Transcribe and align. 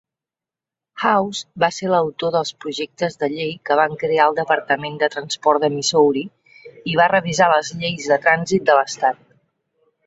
Hawes 1.01 1.41
va 1.63 1.69
ser 1.75 1.91
l'autor 1.91 2.31
dels 2.35 2.53
projectes 2.65 3.19
de 3.25 3.29
llei 3.35 3.53
que 3.69 3.77
van 3.81 3.95
crear 4.05 4.27
el 4.31 4.41
Departament 4.41 4.99
de 5.05 5.13
Transport 5.17 5.67
de 5.67 5.71
Missouri 5.77 6.25
i 6.95 6.99
va 7.03 7.09
revisar 7.17 7.53
les 7.55 7.73
lleis 7.85 8.11
de 8.15 8.21
trànsit 8.27 8.69
de 8.73 8.83
l'estat. 8.83 9.25